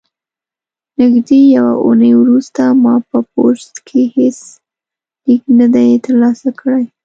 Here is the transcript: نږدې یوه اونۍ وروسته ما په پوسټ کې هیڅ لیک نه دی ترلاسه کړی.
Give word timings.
نږدې 0.99 1.39
یوه 1.55 1.73
اونۍ 1.83 2.11
وروسته 2.21 2.61
ما 2.83 2.95
په 3.09 3.17
پوسټ 3.31 3.73
کې 3.87 4.01
هیڅ 4.15 4.39
لیک 5.25 5.43
نه 5.59 5.67
دی 5.73 5.89
ترلاسه 6.05 6.49
کړی. 6.59 6.85